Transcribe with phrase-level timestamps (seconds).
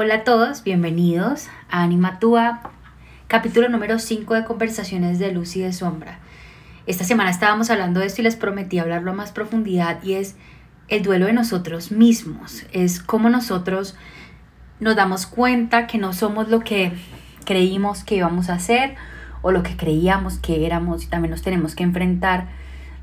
[0.00, 2.60] Hola a todos, bienvenidos a Anima Tua,
[3.26, 6.20] capítulo número 5 de Conversaciones de Luz y de Sombra.
[6.86, 10.36] Esta semana estábamos hablando de esto y les prometí hablarlo a más profundidad y es
[10.86, 13.96] el duelo de nosotros mismos, es cómo nosotros
[14.78, 16.92] nos damos cuenta que no somos lo que
[17.44, 18.94] creímos que íbamos a ser
[19.42, 22.46] o lo que creíamos que éramos y también nos tenemos que enfrentar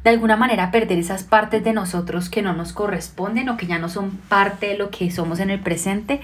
[0.06, 3.68] de alguna manera a perder esas partes de nosotros que no nos corresponden o que
[3.68, 6.22] ya no son parte de lo que somos en el presente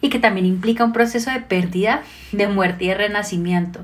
[0.00, 3.80] y que también implica un proceso de pérdida, de muerte y de renacimiento.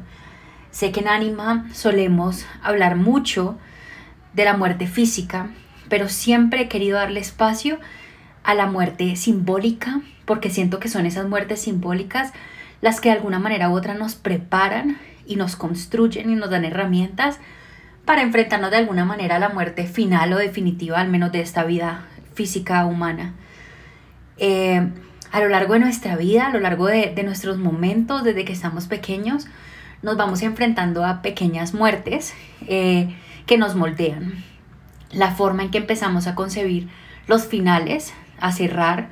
[0.70, 3.58] Sé que en Anima solemos hablar mucho
[4.34, 5.50] de la muerte física,
[5.88, 7.78] pero siempre he querido darle espacio
[8.44, 12.32] a la muerte simbólica, porque siento que son esas muertes simbólicas
[12.80, 16.64] las que de alguna manera u otra nos preparan y nos construyen y nos dan
[16.64, 17.38] herramientas
[18.04, 21.64] para enfrentarnos de alguna manera a la muerte final o definitiva, al menos de esta
[21.64, 23.34] vida física humana.
[24.38, 24.88] Eh,
[25.32, 28.86] a lo largo de nuestra vida, a lo largo de, nuestros momentos, desde que estamos
[28.86, 29.46] pequeños,
[30.02, 32.34] nos vamos enfrentando a pequeñas muertes
[32.66, 33.14] eh,
[33.46, 34.44] que nos moldean.
[35.12, 36.88] La forma en que empezamos a concebir
[37.26, 39.10] los finales, a cerrar,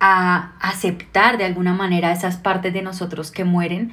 [0.00, 3.92] a aceptar de alguna manera esas partes de nosotros que mueren,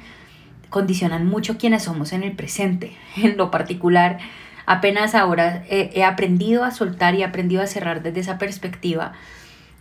[0.70, 2.96] condicionan mucho quienes somos en el presente.
[3.16, 4.18] En lo particular,
[4.66, 9.12] apenas ahora he aprendido a soltar y he aprendido a cerrar desde esa perspectiva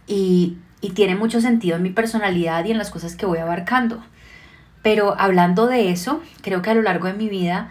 [0.07, 4.03] y, y tiene mucho sentido en mi personalidad y en las cosas que voy abarcando.
[4.81, 7.69] Pero hablando de eso, creo que a lo largo de mi vida,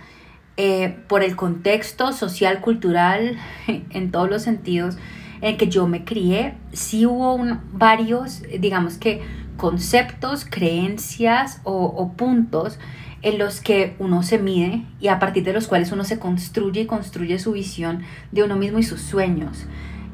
[0.57, 3.37] eh, por el contexto social, cultural,
[3.67, 4.97] en todos los sentidos
[5.41, 7.39] en que yo me crié, sí hubo
[7.73, 9.23] varios, digamos que,
[9.57, 12.79] conceptos, creencias o, o puntos
[13.23, 16.83] en los que uno se mide y a partir de los cuales uno se construye
[16.83, 18.03] y construye su visión
[18.33, 19.67] de uno mismo y sus sueños.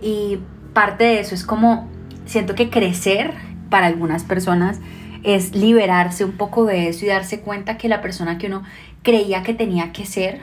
[0.03, 0.39] Y
[0.73, 1.89] parte de eso es como
[2.27, 3.33] siento que crecer
[3.71, 4.81] para algunas personas
[5.23, 8.63] es liberarse un poco de eso y darse cuenta que la persona que uno
[9.03, 10.43] creía que tenía que ser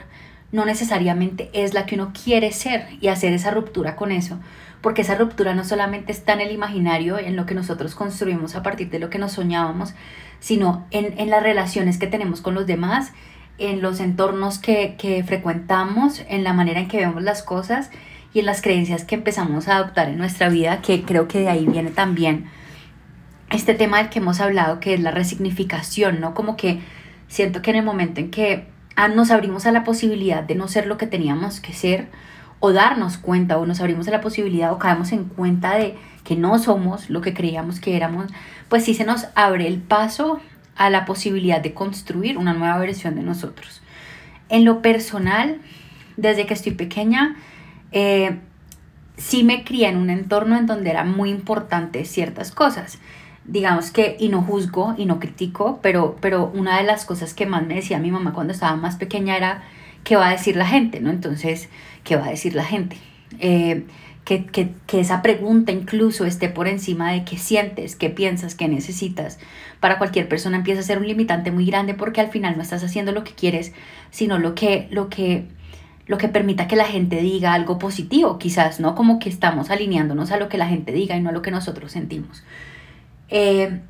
[0.52, 4.38] no necesariamente es la que uno quiere ser y hacer esa ruptura con eso,
[4.82, 8.62] porque esa ruptura no solamente está en el imaginario, en lo que nosotros construimos a
[8.62, 9.94] partir de lo que nos soñábamos,
[10.38, 13.12] sino en, en las relaciones que tenemos con los demás,
[13.58, 17.90] en los entornos que, que frecuentamos, en la manera en que vemos las cosas
[18.34, 21.48] y en las creencias que empezamos a adoptar en nuestra vida, que creo que de
[21.48, 22.46] ahí viene también
[23.50, 26.34] este tema del que hemos hablado, que es la resignificación, ¿no?
[26.34, 26.80] Como que
[27.28, 30.66] siento que en el momento en que ah, nos abrimos a la posibilidad de no
[30.66, 32.08] ser lo que teníamos que ser,
[32.58, 35.94] o darnos cuenta, o nos abrimos a la posibilidad, o caemos en cuenta de
[36.24, 38.32] que no somos lo que creíamos que éramos,
[38.68, 40.40] pues sí se nos abre el paso
[40.74, 43.80] a la posibilidad de construir una nueva versión de nosotros.
[44.48, 45.60] En lo personal,
[46.16, 47.36] desde que estoy pequeña,
[47.94, 48.40] eh,
[49.16, 52.98] sí me crié en un entorno en donde era muy importante ciertas cosas.
[53.44, 57.46] Digamos que, y no juzgo y no critico, pero, pero una de las cosas que
[57.46, 59.62] más me decía mi mamá cuando estaba más pequeña era,
[60.02, 61.00] ¿qué va a decir la gente?
[61.00, 61.10] ¿no?
[61.10, 61.68] Entonces,
[62.02, 62.96] ¿qué va a decir la gente?
[63.38, 63.84] Eh,
[64.24, 68.66] que, que, que, esa pregunta incluso esté por encima de qué sientes, qué piensas, qué
[68.66, 69.38] necesitas.
[69.78, 72.82] Para cualquier persona empieza a ser un limitante muy grande porque al final no estás
[72.82, 73.72] haciendo lo que quieres,
[74.10, 75.46] sino lo que, lo que
[76.06, 78.94] lo que permita que la gente diga algo positivo, quizás, ¿no?
[78.94, 81.50] Como que estamos alineándonos a lo que la gente diga y no a lo que
[81.50, 82.42] nosotros sentimos.
[83.30, 83.80] Eh,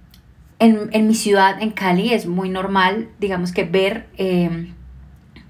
[0.61, 4.73] en, mi ciudad, en Cali, es muy normal, digamos que ver eh,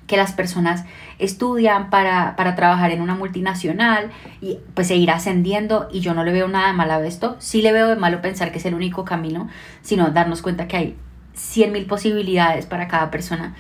[0.07, 0.85] que las personas
[1.19, 4.11] estudian para, trabajar en una multinacional
[4.41, 7.63] y pues seguir ascendiendo y yo no le veo nada de malo a esto, sí
[7.63, 9.49] le veo de malo pensar que es el único camino,
[9.83, 10.97] sino darnos cuenta que hay
[11.37, 13.55] 100.000 posibilidades para cada persona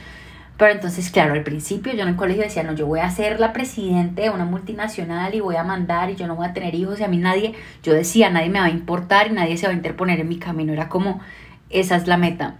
[0.56, 3.40] pero entonces, claro, al principio yo en el colegio decía, no, yo voy a ser
[3.40, 6.76] la presidente de una multinacional y voy a mandar y yo no voy a tener
[6.76, 9.66] hijos y a mí nadie, yo decía, nadie me va a importar y nadie se
[9.66, 10.72] va a interponer en mi camino.
[10.72, 11.20] Era como,
[11.70, 12.56] esa es la meta.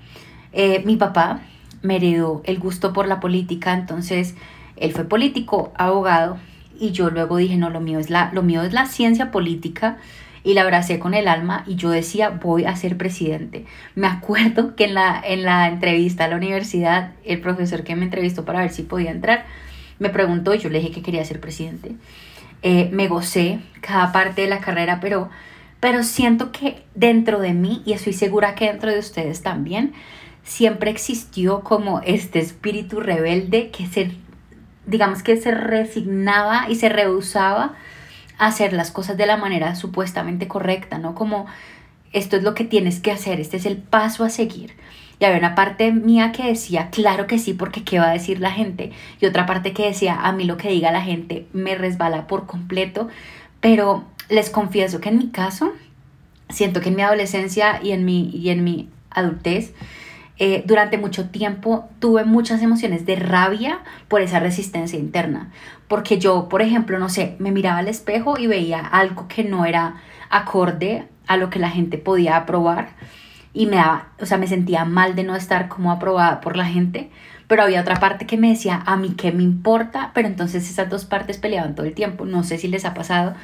[0.53, 1.41] Eh, mi papá
[1.83, 4.35] me heredó el gusto por la política, entonces
[4.77, 6.39] él fue político, abogado,
[6.81, 9.99] y yo luego dije, no, lo mío es la, lo mío es la ciencia política
[10.45, 13.65] y la abracé con el alma y yo decía, voy a ser presidente.
[13.95, 18.05] Me acuerdo que en la, en la entrevista a la universidad, el profesor que me
[18.05, 19.47] entrevistó para ver si podía entrar,
[19.99, 21.93] me preguntó y yo le dije que quería ser presidente.
[22.63, 25.31] Eh, me gocé cada parte de la carrera, pero,
[25.81, 29.95] pero siento que dentro de mí, y estoy segura que dentro de ustedes también,
[30.43, 34.13] siempre existió como este espíritu rebelde que se,
[34.87, 37.75] digamos que se resignaba y se rehusaba
[38.39, 41.15] hacer las cosas de la manera supuestamente correcta, ¿no?
[41.15, 41.47] Como
[42.13, 44.75] esto es lo que tienes que hacer, este es el paso a seguir.
[45.19, 48.41] Y había una parte mía que decía, claro que sí, porque ¿qué va a decir
[48.41, 48.93] la gente?
[49.21, 52.47] Y otra parte que decía, a mí lo que diga la gente me resbala por
[52.47, 53.09] completo.
[53.61, 55.73] Pero les confieso que en mi caso,
[56.49, 59.73] siento que en mi adolescencia y en mi, y en mi adultez,
[60.39, 65.51] eh, durante mucho tiempo tuve muchas emociones de rabia por esa resistencia interna.
[65.87, 69.65] Porque yo, por ejemplo, no sé, me miraba al espejo y veía algo que no
[69.65, 69.97] era
[70.31, 72.89] acorde a lo que la gente podía aprobar
[73.53, 76.67] y me daba, o sea, me sentía mal de no estar como aprobada por la
[76.67, 77.11] gente,
[77.47, 80.91] pero había otra parte que me decía, a mí qué me importa, pero entonces esas
[80.91, 83.35] dos partes peleaban todo el tiempo, no sé si les ha pasado,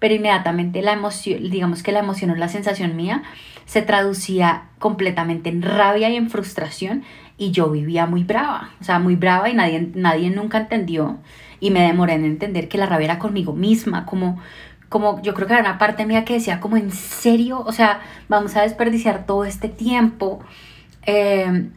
[0.00, 3.22] pero inmediatamente la emoción, digamos que la emoción o la sensación mía
[3.66, 7.04] se traducía completamente en rabia y en frustración
[7.38, 11.18] y yo vivía muy brava, o sea, muy brava y nadie, nadie nunca entendió
[11.60, 14.40] y me demoré en entender que la rabia era conmigo misma, como
[14.88, 18.00] como yo creo que era una parte mía que decía como en serio, o sea,
[18.28, 20.40] vamos a desperdiciar todo este tiempo
[21.06, 21.68] eh,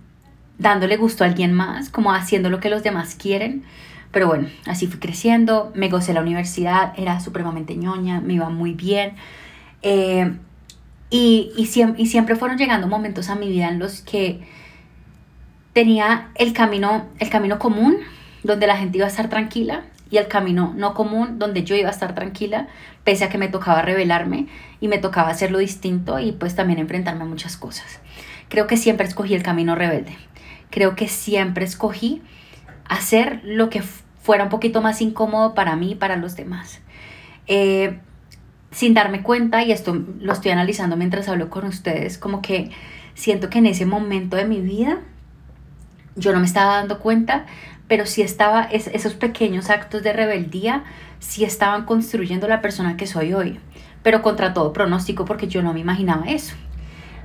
[0.57, 3.63] dándole gusto a alguien más, como haciendo lo que los demás quieren.
[4.13, 8.73] Pero bueno, así fui creciendo, me gocé la universidad, era supremamente ñoña, me iba muy
[8.73, 9.15] bien.
[9.81, 10.37] Eh,
[11.09, 11.63] y, y,
[11.97, 14.47] y siempre fueron llegando momentos a mi vida en los que
[15.73, 17.97] tenía el camino, el camino común,
[18.43, 21.89] donde la gente iba a estar tranquila, y el camino no común donde yo iba
[21.89, 22.67] a estar tranquila,
[23.03, 24.45] pese a que me tocaba revelarme
[24.79, 27.99] y me tocaba hacerlo distinto y pues también enfrentarme a muchas cosas.
[28.47, 30.15] Creo que siempre escogí el camino rebelde.
[30.69, 32.21] Creo que siempre escogí
[32.93, 36.81] hacer lo que fuera un poquito más incómodo para mí y para los demás.
[37.47, 37.99] Eh,
[38.71, 42.71] sin darme cuenta, y esto lo estoy analizando mientras hablo con ustedes, como que
[43.13, 44.99] siento que en ese momento de mi vida
[46.15, 47.45] yo no me estaba dando cuenta,
[47.87, 50.83] pero sí estaba, esos pequeños actos de rebeldía,
[51.19, 53.59] sí estaban construyendo la persona que soy hoy,
[54.01, 56.55] pero contra todo pronóstico porque yo no me imaginaba eso.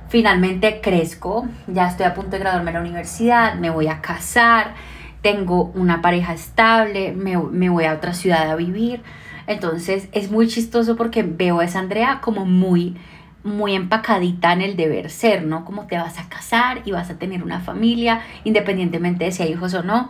[0.09, 4.73] Finalmente crezco, ya estoy a punto de graduarme de la universidad, me voy a casar,
[5.21, 9.01] tengo una pareja estable, me, me voy a otra ciudad a vivir.
[9.47, 12.95] Entonces es muy chistoso porque veo a esa Andrea como muy
[13.43, 15.65] muy empacadita en el deber ser, ¿no?
[15.65, 19.51] Como te vas a casar y vas a tener una familia, independientemente de si hay
[19.51, 20.09] hijos o no.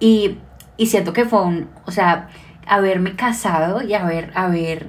[0.00, 0.38] Y,
[0.78, 2.28] siento que fue un, o sea,
[2.66, 4.88] haberme casado y haber, haber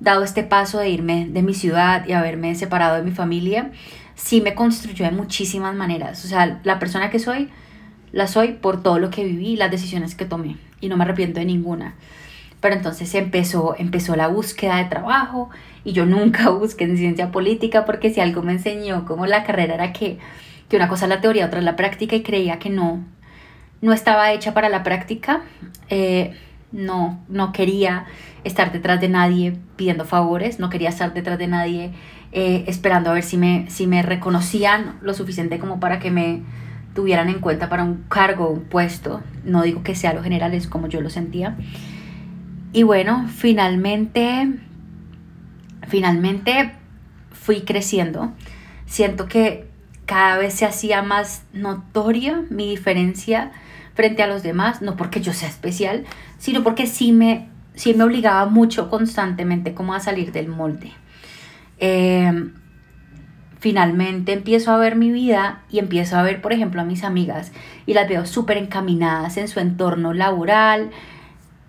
[0.00, 3.70] dado este paso de irme de mi ciudad y haberme separado de mi familia,
[4.14, 6.24] sí me construyó de muchísimas maneras.
[6.24, 7.50] O sea, la persona que soy,
[8.14, 10.56] la soy por todo lo que viví y las decisiones que tomé.
[10.80, 11.94] Y no me arrepiento de ninguna.
[12.60, 15.50] Pero entonces empezó, empezó la búsqueda de trabajo
[15.84, 19.74] y yo nunca busqué en ciencia política porque si algo me enseñó como la carrera
[19.74, 20.18] era que,
[20.68, 23.04] que una cosa es la teoría, otra es la práctica y creía que no,
[23.82, 25.42] no estaba hecha para la práctica,
[25.90, 26.38] eh,
[26.70, 28.06] no, no quería
[28.44, 31.90] estar detrás de nadie pidiendo favores, no quería estar detrás de nadie
[32.30, 36.42] eh, esperando a ver si me, si me reconocían lo suficiente como para que me
[36.94, 39.22] tuvieran en cuenta para un cargo, un puesto.
[39.44, 41.56] No digo que sea lo general, es como yo lo sentía.
[42.72, 44.52] Y bueno, finalmente,
[45.88, 46.72] finalmente
[47.32, 48.32] fui creciendo.
[48.86, 49.68] Siento que
[50.06, 53.52] cada vez se hacía más notoria mi diferencia
[53.94, 56.04] frente a los demás, no porque yo sea especial,
[56.38, 60.92] sino porque sí me, sí me obligaba mucho constantemente como a salir del molde.
[61.78, 62.54] Em,
[63.64, 67.50] finalmente empiezo a ver mi vida y empiezo a ver, por ejemplo, a mis amigas
[67.86, 70.90] y las veo súper encaminadas en su entorno laboral,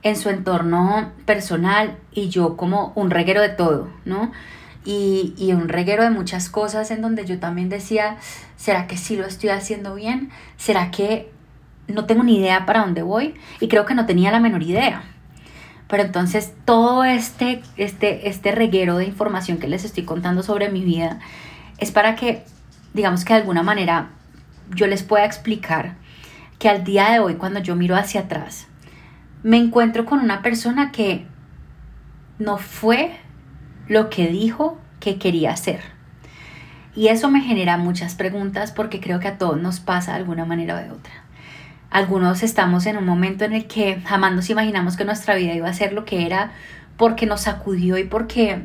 [0.03, 4.33] en su entorno personal y yo como un reguero de todo, ¿no?
[4.83, 8.17] Y, y, un reguero de muchas cosas en donde yo también decía,
[8.57, 10.31] ¿será que sí lo estoy haciendo bien?
[10.57, 11.31] ¿Será que
[11.87, 15.03] no tengo ni idea para dónde voy y creo que no tenía la menor idea.
[15.87, 20.83] Pero entonces todo este, este, este reguero de información que les estoy contando sobre mi
[20.83, 21.19] vida
[21.77, 22.43] es para que,
[22.93, 24.09] digamos que de alguna manera,
[24.73, 25.95] yo les pueda explicar
[26.59, 28.67] que al día de hoy, cuando yo miro hacia atrás,
[29.43, 31.25] me encuentro con una persona que
[32.39, 33.17] no fue
[33.87, 35.81] lo que dijo que quería ser.
[36.95, 40.45] Y eso me genera muchas preguntas porque creo que a todos nos pasa de alguna
[40.45, 41.13] manera o de otra.
[41.89, 45.69] Algunos estamos en un momento en el que jamás nos imaginamos que nuestra vida iba
[45.69, 46.51] a ser lo que era
[46.97, 48.63] porque nos sacudió y porque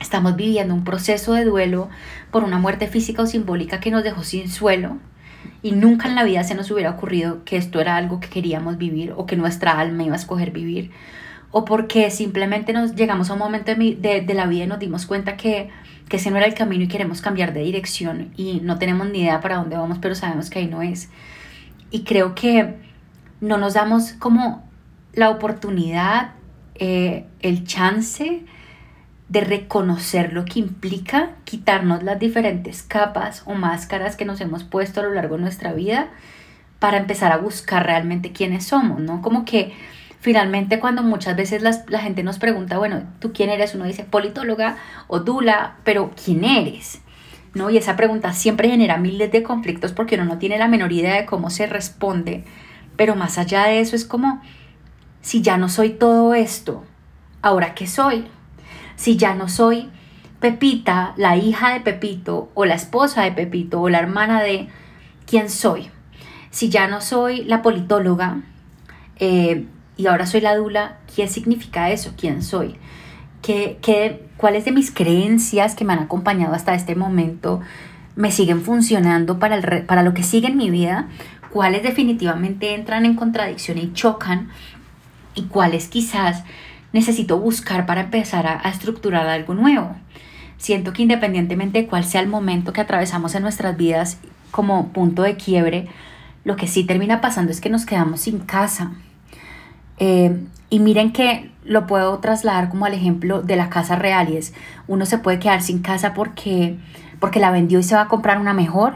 [0.00, 1.88] estamos viviendo un proceso de duelo
[2.30, 4.98] por una muerte física o simbólica que nos dejó sin suelo
[5.62, 8.78] y nunca en la vida se nos hubiera ocurrido que esto era algo que queríamos
[8.78, 10.90] vivir o que nuestra alma iba a escoger vivir.
[11.50, 15.06] O porque simplemente nos llegamos a un momento de, de, la vida y nos dimos
[15.06, 15.70] cuenta que,
[16.08, 19.20] que ese no era el camino y queremos cambiar de dirección y no tenemos ni
[19.20, 21.10] idea para dónde vamos pero sabemos que ahí no es.
[21.90, 22.74] Y creo que
[23.40, 24.68] no nos damos como
[25.12, 26.32] la oportunidad,
[26.74, 28.42] eh, el chance
[29.28, 35.00] de reconocer lo que implica quitarnos las diferentes capas o máscaras que nos hemos puesto
[35.00, 36.08] a lo largo de nuestra vida
[36.78, 39.22] para empezar a buscar realmente quiénes somos, ¿no?
[39.22, 39.72] Como que
[40.20, 43.74] finalmente cuando muchas veces la gente nos pregunta, bueno, ¿tú quién eres?
[43.74, 44.76] Uno dice politóloga
[45.06, 47.00] o dula, pero ¿quién eres?
[47.54, 47.70] ¿no?
[47.70, 51.14] Y esa pregunta siempre genera miles de conflictos porque uno no tiene la menor idea
[51.14, 52.44] de cómo se responde.
[52.96, 54.42] Pero más allá de eso es como,
[55.22, 56.84] si ya no soy todo esto,
[57.42, 58.26] ¿ahora qué soy?
[58.96, 59.90] Si ya no soy
[60.40, 64.68] Pepita, la hija de Pepito, o la esposa de Pepito, o la hermana de
[65.26, 65.90] quién soy.
[66.50, 68.42] Si ya no soy la politóloga
[69.16, 72.12] eh, y ahora soy la dula, ¿qué significa eso?
[72.16, 72.76] ¿Quién soy?
[73.42, 77.60] ¿Qué, qué, ¿Cuáles de mis creencias que me han acompañado hasta este momento
[78.14, 81.08] me siguen funcionando para, el, para lo que sigue en mi vida?
[81.50, 84.50] ¿Cuáles definitivamente entran en contradicción y chocan?
[85.34, 86.44] ¿Y cuáles quizás
[86.94, 89.96] necesito buscar para empezar a, estructurar algo nuevo?
[90.56, 94.18] Siento que independientemente de cuál sea el momento que atravesamos en nuestras vidas
[94.52, 95.88] como punto de quiebre,
[96.44, 98.92] lo que sí termina pasando es que nos quedamos sin casa.
[99.98, 104.28] Eh, y miren que lo puedo trasladar como al ejemplo de la casa real
[104.86, 106.78] uno se puede quedar sin casa porque,
[107.18, 108.94] porque la vendió y se va a comprar una mejor,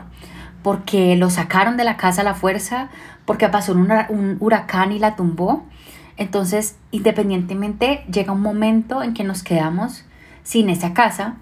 [0.63, 2.91] porque lo sacaron de la casa a la fuerza,
[3.25, 5.65] porque pasó un huracán y la tumbó.
[6.19, 10.05] Entonces, independientemente, llega un momento en que nos quedamos
[10.43, 11.37] sin esa casa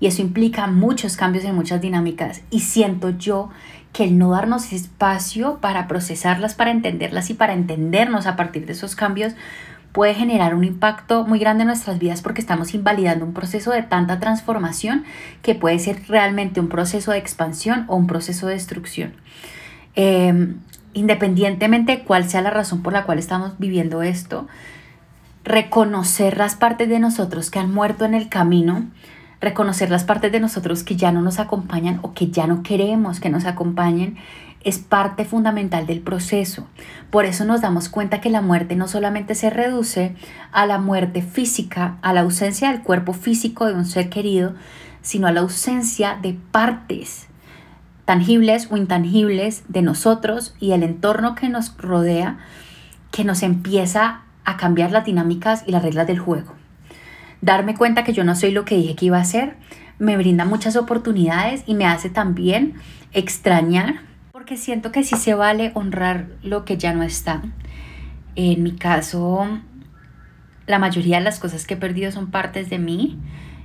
[0.00, 3.50] y eso implica muchos cambios en muchas dinámicas y siento yo
[3.92, 8.72] que el no darnos espacio para procesarlas, para entenderlas y para entendernos a partir de
[8.72, 9.34] esos cambios
[9.92, 13.82] puede generar un impacto muy grande en nuestras vidas porque estamos invalidando un proceso de
[13.82, 15.04] tanta transformación
[15.40, 19.14] que puede ser realmente un proceso de expansión o un proceso de destrucción.
[19.94, 20.58] Em,
[20.96, 24.46] independientemente de cuál sea la razón por la cual estamos viviendo esto,
[25.44, 28.86] reconocer las partes de nosotros que han muerto en el camino,
[29.38, 33.20] reconocer las partes de nosotros que ya no nos acompañan o que ya no queremos
[33.20, 34.16] que nos acompañen
[34.64, 36.66] es parte fundamental del proceso.
[37.10, 40.16] Por eso nos damos cuenta que la muerte no solamente se reduce
[40.50, 44.54] a la muerte física, a la ausencia del cuerpo físico de un ser querido,
[45.02, 47.28] sino a la ausencia de partes
[48.06, 52.38] tangibles o intangibles de nosotros y el entorno que nos rodea,
[53.10, 56.54] que nos empieza a cambiar las dinámicas y las reglas del juego
[57.40, 59.56] darme cuenta que yo no soy lo que dije que iba a ser,
[59.98, 62.74] me brinda muchas oportunidades y me hace también
[63.12, 64.00] extrañar,
[64.32, 67.42] porque siento que sí se vale honrar lo que ya no está.
[68.34, 69.46] En mi caso,
[70.66, 73.18] la mayoría de las cosas que he perdido son partes de mí.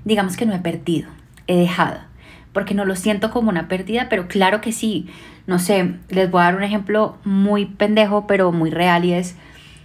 [0.05, 1.09] Digamos que no he perdido,
[1.47, 1.99] he dejado,
[2.53, 5.07] porque no lo siento como una pérdida, pero claro que sí.
[5.47, 9.35] No sé, les voy a dar un ejemplo muy pendejo, pero muy real y es,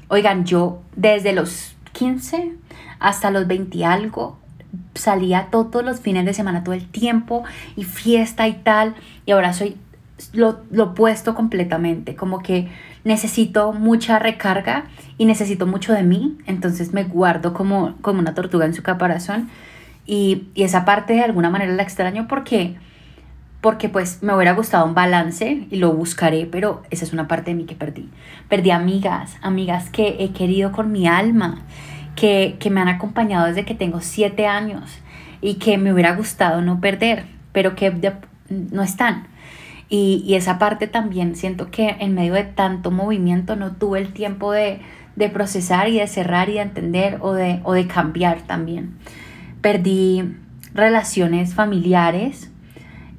[0.09, 2.53] oigan, yo desde los 15
[2.99, 4.39] hasta los 20 algo
[4.95, 7.45] salía todos los fines de semana, todo el tiempo
[7.77, 8.95] y fiesta y tal,
[9.25, 9.77] y ahora soy
[10.33, 12.69] lo, lo opuesto completamente, como que
[13.05, 14.85] necesito mucha recarga
[15.19, 19.49] y necesito mucho de mí, entonces me guardo como, como una tortuga en su caparazón
[20.07, 22.77] y, y esa parte de alguna manera la extraño porque
[23.67, 27.51] porque pues me hubiera gustado un balance y lo buscaré, pero esa es una parte
[27.51, 28.09] de mí que perdí.
[28.49, 31.63] Perdí amigas, amigas que he querido con mi alma,
[32.15, 34.99] que, me han acompañado desde que tengo siete años
[35.41, 37.93] y que me hubiera gustado no perder, pero que
[38.49, 39.27] no están.
[39.89, 44.53] Y, esa parte también siento que en medio de tanto movimiento no tuve el tiempo
[44.53, 44.81] de,
[45.33, 48.97] procesar y de cerrar y de entender o de, o de cambiar también.
[49.61, 50.37] Perdí
[50.75, 52.51] relaciones familiares,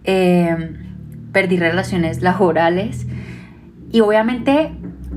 [0.03, 3.07] em, perdí relaciones laborales
[3.91, 4.71] y obviamente,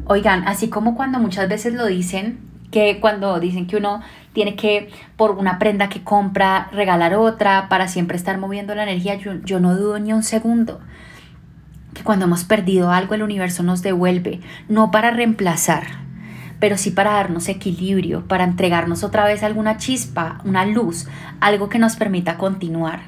[0.06, 2.38] oigan, así como cuando muchas veces lo dicen,
[2.70, 4.00] que cuando dicen que uno
[4.32, 9.16] tiene que, por una prenda que compra, regalar otra para siempre estar moviendo la energía,
[9.16, 10.80] yo, yo no dudo ni un segundo
[11.94, 15.84] que cuando hemos perdido algo el universo nos devuelve, no para reemplazar,
[16.60, 21.08] pero sí para darnos equilibrio, para entregarnos otra vez alguna chispa, una luz,
[21.40, 23.00] algo que nos permita continuar.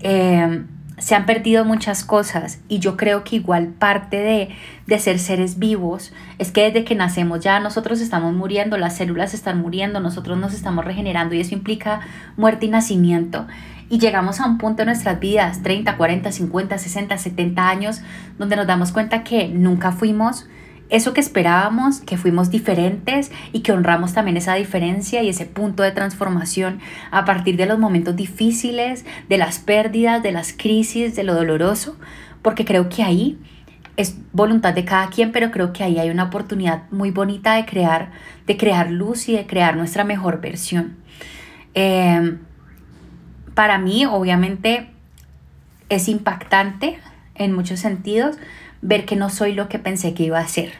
[0.00, 0.64] Eh,
[0.98, 4.48] se han perdido muchas cosas y yo creo que igual parte de,
[4.86, 9.34] de, ser seres vivos es que desde que nacemos ya nosotros estamos muriendo, las células
[9.34, 12.00] están muriendo, nosotros nos estamos regenerando y eso implica
[12.36, 13.46] muerte y nacimiento.
[13.90, 18.00] Y llegamos a un punto en nuestras vidas, 30, 40, 50, 60, 70 años,
[18.38, 20.48] donde nos damos cuenta que nunca fuimos
[20.88, 25.82] eso que esperábamos, que fuimos diferentes y que honramos también esa diferencia y ese punto
[25.82, 31.24] de transformación a partir de los momentos difíciles, de las pérdidas, de las crisis, de
[31.24, 31.96] lo doloroso,
[32.42, 33.38] porque creo que ahí
[33.96, 37.64] es voluntad de cada quien, pero creo que ahí hay una oportunidad muy bonita de
[37.64, 38.12] crear,
[38.46, 40.96] de crear luz y de crear nuestra mejor versión.
[41.74, 42.38] Em,
[43.54, 44.90] para mí, obviamente,
[45.88, 46.98] es impactante
[47.34, 48.36] en muchos sentidos
[48.86, 50.72] ver que no soy lo que pensé que iba a ser.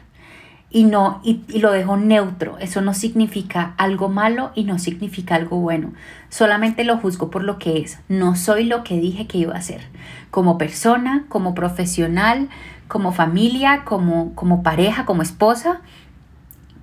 [0.69, 2.59] y no y, lo dejo neutro.
[2.59, 5.93] Eso no significa algo malo y no significa algo bueno.
[6.29, 7.99] Solamente lo juzgo por lo que es.
[8.09, 9.83] No soy lo que dije que iba a ser.
[10.31, 12.49] Como persona, como profesional,
[12.89, 15.81] como familia, como, como pareja, como esposa.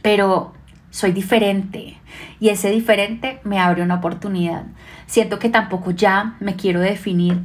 [0.01, 0.53] Pero
[0.89, 1.97] soy diferente
[2.39, 4.63] y ese diferente me abre una oportunidad.
[5.07, 7.41] Siento que tampoco ya me quiero definir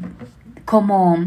[0.64, 1.18] como,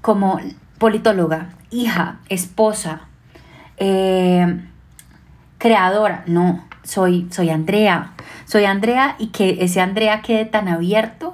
[0.00, 0.40] como
[0.78, 3.02] politóloga, hija, esposa,
[3.76, 4.60] eh,
[5.58, 8.12] creadora, no, soy, soy Andrea,
[8.44, 11.27] soy Andrea y que ese Andrea quede tan abierto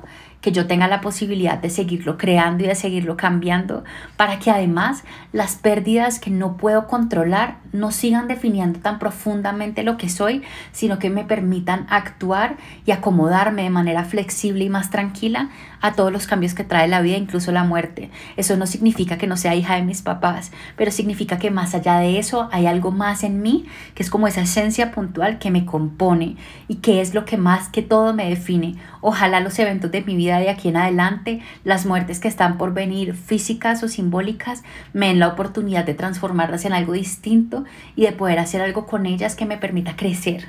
[0.44, 3.82] que yo tenga la posibilidad de seguirlo creando y de seguirlo cambiando
[4.18, 9.96] para que además las pérdidas que no puedo controlar no sigan definiendo tan profundamente lo
[9.96, 15.48] que soy, sino que me permitan actuar y acomodarme de manera flexible y más tranquila
[15.80, 18.10] a todos los cambios que trae la vida, incluso la muerte.
[18.36, 21.98] Eso no significa que no sea hija de mis papás, pero significa que más allá
[21.98, 25.64] de eso hay algo más en mí, que es como esa esencia puntual que me
[25.64, 26.36] compone
[26.68, 28.76] y que es lo que más que todo me define.
[29.00, 32.74] Ojalá los eventos de mi vida de aquí en adelante, las muertes que están por
[32.74, 34.62] venir, físicas o simbólicas,
[34.92, 37.64] me den la oportunidad de transformarlas en algo distinto
[37.96, 40.48] y de poder hacer algo con ellas que me permita crecer.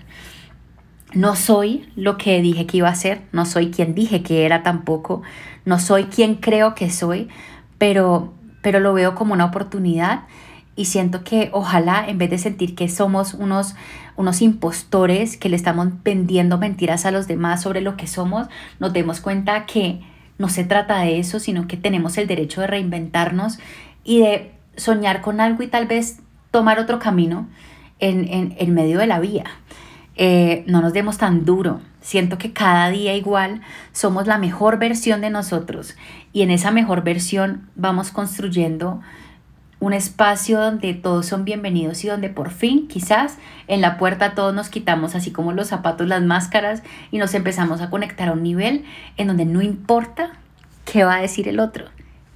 [1.13, 4.63] No soy lo que dije que iba a ser, no soy quien dije que era
[4.63, 5.21] tampoco,
[5.63, 7.29] no soy quien creo que soy,
[7.77, 10.23] pero, pero lo veo como una oportunidad
[10.75, 13.75] y siento que ojalá en vez de sentir que somos unos,
[14.15, 18.47] unos impostores que le estamos vendiendo mentiras a los demás sobre lo que somos,
[18.79, 20.01] nos demos cuenta que
[20.37, 23.59] no se trata de eso, sino que tenemos el derecho de reinventarnos
[24.03, 26.19] y de soñar con algo y tal vez
[26.51, 27.47] tomar otro camino
[27.99, 29.45] en, en, en medio de la vía.
[30.17, 31.81] Eh, no nos demos tan duro.
[32.01, 35.95] Siento que cada día igual somos la mejor versión de nosotros
[36.33, 39.01] y en esa mejor versión vamos construyendo
[39.85, 43.37] un espacio donde todos son bienvenidos y donde por fin quizás
[43.67, 47.81] en la puerta todos nos quitamos así como los zapatos, las máscaras y nos empezamos
[47.81, 48.83] a conectar a un nivel
[49.17, 50.31] en donde no importa
[50.91, 51.85] qué va a decir el otro,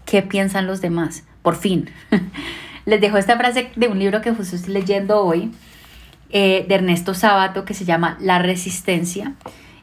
[0.05, 1.89] qué piensan los demás, por fin.
[2.85, 5.51] Les dejo esta frase de un libro que justo estoy leyendo hoy
[6.29, 9.33] eh, de Ernesto Sábato que se llama La Resistencia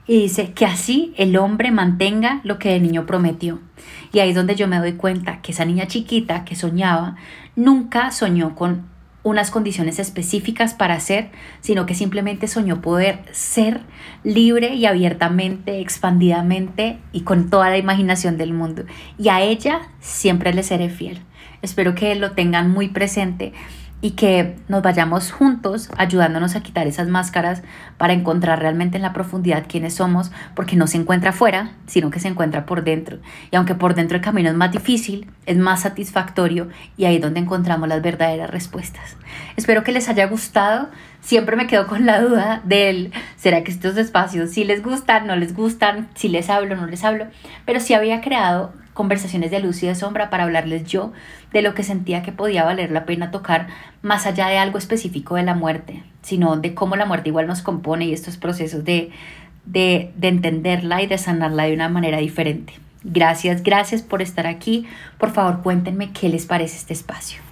[0.07, 3.61] y dice que así el hombre mantenga lo que el niño prometió.
[4.13, 7.17] Y ahí es donde yo me doy cuenta que esa niña chiquita que soñaba
[7.57, 13.81] nunca soñó con unas condiciones específicas para ser, sino que simplemente soñó poder ser
[14.23, 18.85] libre y abiertamente, expandidamente y con toda la imaginación del mundo.
[19.19, 21.19] Y a ella siempre le seré fiel.
[21.61, 23.53] Espero que lo tengan muy presente
[24.03, 27.63] y que nos vayamos juntos ayudándonos a quitar esas máscaras
[27.97, 32.21] para encontrar realmente en la profundidad quiénes somos, porque no se encuentra afuera, sino que
[32.21, 33.19] se encuentra por dentro.
[33.51, 37.23] Y aunque por dentro el camino es más difícil, es más satisfactorio y ahí es
[37.23, 39.17] donde encontramos las verdaderas respuestas.
[39.57, 40.89] Espero que les haya gustado.
[41.23, 45.35] Siempre me quedo con la duda del, ¿será que estos espacios si les gustan, no
[45.35, 47.27] les gustan, si les hablo, no les hablo?
[47.65, 51.13] Pero sí había creado conversaciones de luz y de sombra para hablarles yo
[51.53, 53.69] de lo que sentía que podía valer la pena tocar
[54.03, 57.61] más allá de algo específico de la muerte, sino de cómo la muerte igual nos
[57.61, 59.11] compone y estos procesos de,
[59.67, 62.73] de, de entenderla y de sanarla de una manera diferente.
[63.05, 64.87] Gracias, gracias por estar aquí.
[65.19, 67.46] Por favor, cuéntenme qué les parece este espacio.